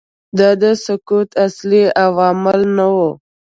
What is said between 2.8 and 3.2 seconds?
وو